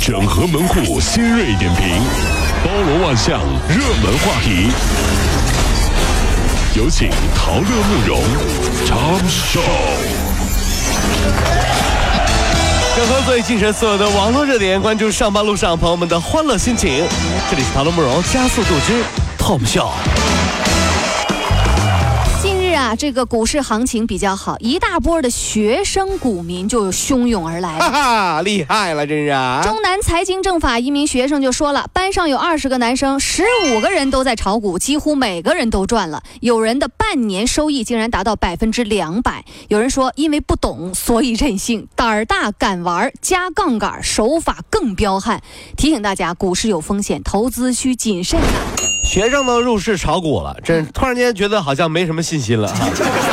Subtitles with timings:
[0.00, 1.86] 整合门户新锐点评，
[2.64, 4.70] 包罗万象，热门话题。
[6.74, 8.22] 有请陶乐慕容
[8.86, 9.60] 长寿。
[12.96, 17.04] 整合最近神所有的网络热点，关注上班路上朋友们的欢乐心情。
[17.50, 19.04] 这里是陶乐慕容加速度之
[19.38, 19.90] Top Show。
[22.80, 27.78] 啊，这个股市行情比较好，一大波的学生股民就汹涌而来。
[27.78, 29.68] 哈哈，厉害了，真是！
[29.68, 39.44] 中南财经政法一名学生就说了，班上有二十个男生，十五个人都在炒股，几乎每个人都赚了，有人的半年收益竟然达到百分之两百。
[39.68, 45.42] 有人说，因为不懂，所以任性，胆儿大敢玩，加杠杆，手法更彪悍。
[45.76, 48.99] 提醒大家，股市有风险，投资需谨慎啊。
[49.10, 52.72] 学生都入市炒股了，这突然间觉得好像没什么信心了。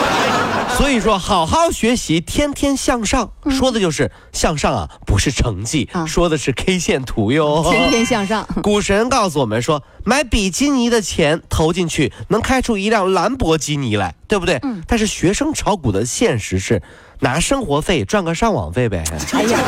[0.78, 7.62] 所以说，好好学习，天天向上，说的就是向上啊，不是成绩，说的是 K 线图哟。
[7.70, 8.48] 天天向上。
[8.64, 14.58] 股神告诉我们说，买比基尼的钱投进去，能开出一辆兰博基尼来，对不对？
[14.62, 14.82] 嗯。
[14.86, 16.80] 但是学生炒股的现实是，
[17.20, 19.04] 拿生活费赚个上网费呗。
[19.34, 19.58] 哎呀，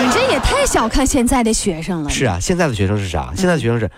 [0.00, 2.08] 你这也太小看现在的学生了。
[2.08, 3.32] 是啊，现在的学生是啥？
[3.36, 3.90] 现在的学生是。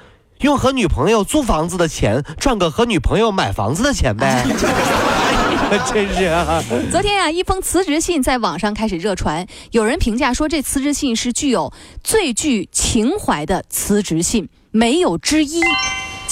[0.43, 4.45] 用和女朋友租房子的钱赚个和女朋友买房子的钱呗，
[5.93, 6.63] 真是啊！
[6.91, 15.61] 昨天啊，一封辞职信在网上开始热传，有人评价说这辞职信是具有最具情怀的辞职信，没有之一。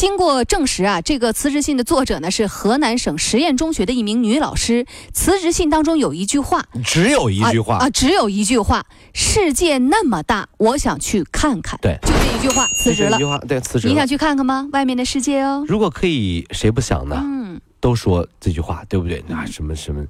[0.01, 4.87] 经过证实啊，这个辞职信的作者呢是河南省实验中学的一名女老师。
[5.13, 11.79] 辞职信当中有一句话，只有一句话啊，只有一句话：世界那么大，我想去看看。
[11.83, 13.19] 对，就这一句话，辞职了。
[13.19, 13.89] 一句话，对，辞职。
[13.89, 14.67] 你想去看看吗？
[14.73, 15.67] 外面的世界哦。
[15.69, 17.21] 如果可以，谁不想呢？
[17.23, 19.23] 嗯，都说这句话，对不对？
[19.29, 20.03] 那什么什么。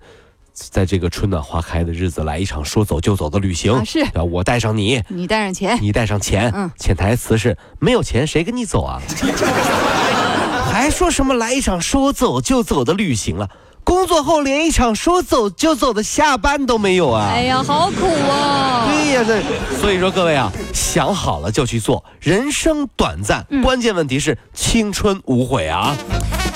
[0.52, 3.84] 在这个春暖花开的日子，来一场说走就走的旅行。
[3.84, 6.50] 是，我带上你，你带上钱，你带上钱。
[6.54, 9.00] 嗯，潜台词是没有钱谁跟你走啊？
[10.70, 13.48] 还说什么来一场说走就走的旅行了？
[13.90, 17.32] 工作后连一场说走就走的下班都没有啊！
[17.34, 18.86] 哎呀，好苦啊！
[18.86, 19.42] 对呀，这
[19.80, 22.04] 所以说各位啊，想好了就去做。
[22.20, 25.96] 人生短暂，关键问题是青春无悔啊！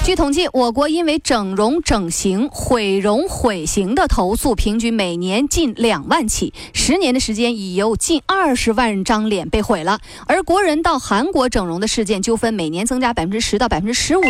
[0.04, 6.52] 据统计，我国因为整容整形、毁容毁形的投诉，平均每年近两万起。
[6.74, 9.98] 十年的时间，已有近二十万张脸被毁了。
[10.26, 14.22] 而国人到韩国整容的事件纠纷，每年增加百分之十到百分之十五。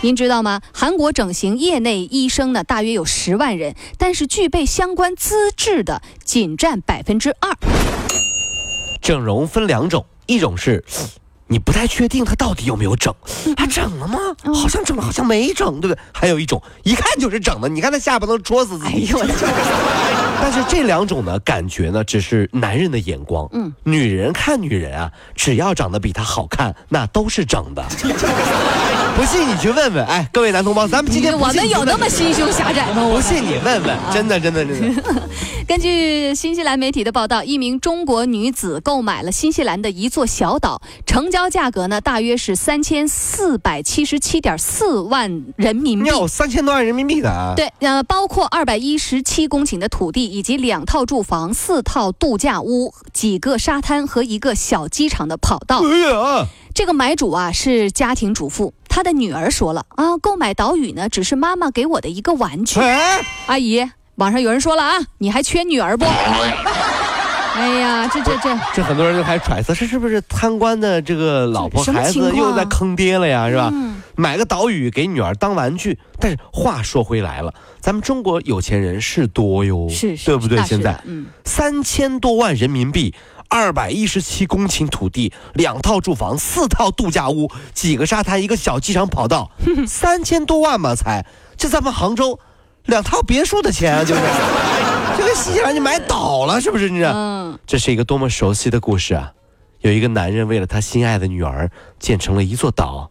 [0.00, 0.60] 您知道吗？
[0.74, 7.56] 韩国整形业内医生呢，大约有十万人，但是具备相关资质的仅占百分之二。
[9.00, 10.84] 整容分两种，一种是。
[11.48, 13.14] 你不太确定他到底有没有整，
[13.54, 14.18] 他整了吗？
[14.54, 15.98] 好像整了，好像没整，对不对？
[16.10, 18.94] 还有一种，一看就是整的，你看他下巴都戳死自己。
[18.94, 19.34] 哎呦我的
[20.40, 23.46] 但是这两种呢，感觉呢，只是男人的眼光。
[23.52, 27.84] 嗯，女人看女人啊，只要长得比他好看，那都是整的。
[29.14, 33.08] 不信你去问问，哎，各位男同胞，咱们今天我们有那么心胸狭窄吗？
[33.08, 35.02] 不信你问问，真的真的真的。
[35.68, 46.08] 根据新西兰媒体的报道，一名中国女子购买了新西兰的一座小岛，成交价格呢大约是三千四百七十七点四万人民币。
[46.08, 47.52] 有三千多万人民币的啊。
[47.54, 55.82] 对，呃，包括二百一十七公顷的土地，以及两套住房、四套度假屋、几个沙滩和一个小机场的跑道。
[55.84, 56.46] 哎呀！
[56.74, 62.78] 这个买主啊是家庭主妇，她的女儿说了啊，购买岛屿呢只是妈妈给我的一个玩具。
[63.46, 63.82] 阿姨，
[64.16, 66.04] 网上有人说了啊，你还缺女儿不？
[67.56, 73.48] 哎呀，这这这，这很多人就开始揣测，这是不是贪官的这个老婆孩子又在坑爹了呀？
[73.48, 73.72] 是吧？
[74.14, 75.98] 买个岛屿给女儿当玩具。
[76.20, 80.62] 但是话说回来了，咱们中国有钱人是多哟，是，对不对？
[80.64, 83.14] 现在，嗯，三千多万人民币。
[83.52, 89.50] 二百一十七公顷土地，两套住房，四套度假屋，几个沙滩，一个小机场跑道，
[89.86, 91.26] 三千多万嘛才，
[91.58, 92.40] 这咱们杭州
[92.86, 94.22] 两套别墅的钱啊，就是，
[95.18, 96.88] 这跟新西兰就买倒了，是不是？
[96.88, 99.32] 你嗯，这是一个多么熟悉的故事啊！
[99.80, 103.10] 有一个男人为了他心爱的女儿建成了一座岛，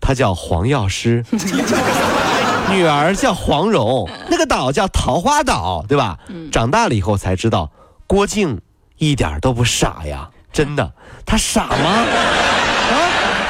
[0.00, 1.22] 他叫黄药师，
[2.72, 6.18] 女儿叫黄蓉，那个岛叫桃花岛，对吧？
[6.50, 7.70] 长大了以后才知道，
[8.06, 8.58] 郭靖。
[9.02, 10.92] 一点都不傻呀，真的，
[11.26, 11.74] 他傻吗？
[11.74, 12.94] 啊，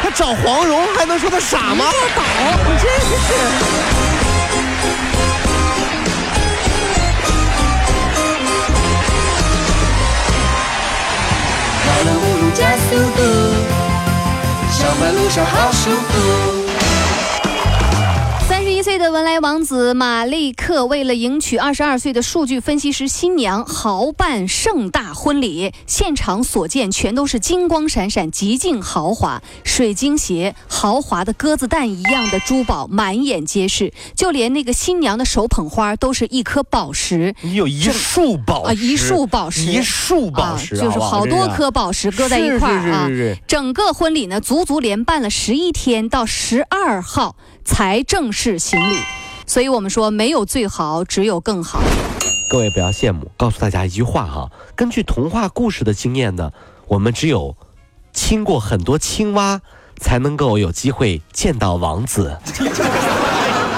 [0.02, 1.84] 他找黄蓉还能说他傻吗？
[2.16, 2.22] 倒，
[2.64, 3.34] 你真是。
[11.84, 13.20] 跑了五路加速度，
[14.72, 16.61] 上班路上好舒服。
[18.82, 37.34] 的文莱王子马利克为了迎娶二十二岁的数据分析师新娘，豪办盛大婚礼，现场所见全都是金光闪闪、极尽豪华，水晶鞋、豪华的鸽子蛋一样的珠宝满眼皆是，就连那个新娘的手捧花都是一颗宝石。
[37.40, 43.08] 你有一束宝石啊，一束宝石，一束宝石，就是好多颗宝石搁在一块儿啊。
[43.46, 48.96] 整个婚礼呢，足足连办了十一天，到十二号才正式行礼。
[49.46, 51.80] 所以我们说，没有最好，只有更好。
[52.50, 56.52] 各位不要羡慕，告诉大家一句话哈，根据童话故事的经验呢，
[56.86, 57.56] 我们只有
[58.12, 59.60] 亲过很多青蛙，
[59.98, 62.36] 才能够有机会见到王子。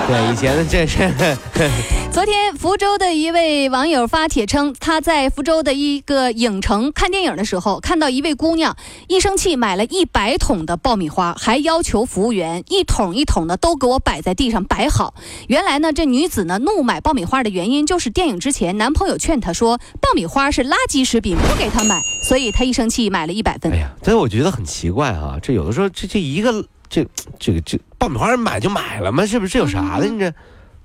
[0.07, 0.99] 对，以前的这是。
[2.13, 8.77] 昨天，福州的一位网友发帖称，他在福州的一个影城看电影的时候，看到一位姑娘
[9.09, 15.15] 一生气买了一百桶的爆米花，还要求服务员一桶一桶的都给我摆在地上摆好。
[15.49, 21.99] 原来呢，这女子呢怒买爆米花的原因就是电影之前男朋友劝她说爆米花是垃圾食品，不给她买，
[22.29, 23.73] 所以她一生气买了一百份。
[23.73, 27.05] 哎呀，但是我觉得很奇怪啊，这有的时候这这一个这
[27.41, 29.25] 这个这爆米花买就买了吗？
[29.25, 30.07] 是不是这有啥的？
[30.07, 30.31] 你这？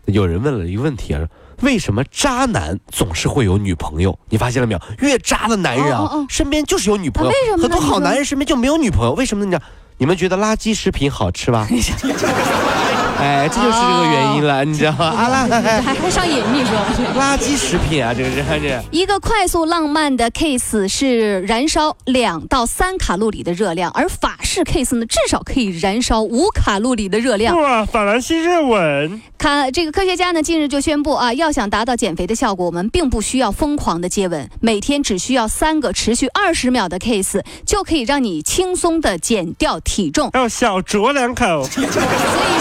[0.05, 1.21] 有人问了一个问题啊，
[1.61, 4.17] 为什么渣男总是会有女朋友？
[4.29, 4.81] 你发现了没有？
[4.99, 7.29] 越渣的男人啊，身边就是有女朋友。
[7.29, 9.59] 为什么很多好男人身边就没有女朋友，为什么呢？
[9.97, 11.67] 你们觉得垃圾食品好吃吗？
[13.19, 15.05] 哎，这就是这个原因了，你知道吗？
[15.11, 16.73] 啊啦，还还上瘾，你说？
[17.19, 18.81] 垃圾食品啊，这个是这。
[18.91, 27.59] 一个快速浪漫的 case 是燃烧两到三卡路里的热量，而法式 case 呢，至少可以燃烧五卡路里的热量。
[27.61, 29.21] 哇，法兰西热吻。
[29.37, 40.29] 看这个科学家呢，近日就宣布啊，要想达到减肥的效果，我们并不需要疯狂的接吻，每天只需要三个持续二十秒的 case，就可以让你轻松的减掉体重。
[40.33, 41.63] 要小酌两口。
[41.67, 41.87] 所以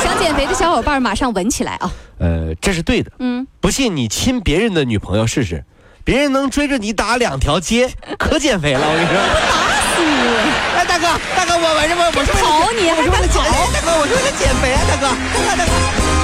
[0.03, 0.48] 想减肥。
[0.49, 1.93] 的小伙伴马上闻起来啊！
[2.19, 3.13] 呃，这是对的。
[3.19, 5.65] 嗯，不信你亲别人的女朋友试试，
[6.05, 8.81] 别人能追着你打两条街， 可减肥了。
[8.83, 9.17] 我跟你说，
[9.49, 9.59] 打
[9.95, 10.09] 死你！
[10.79, 11.07] 哎，大哥，
[11.37, 12.05] 大哥，我我什么？
[12.17, 16.18] 我是跑你，我是为了减肥，大哥，我是为了减肥啊，大哥，大哥，大哥。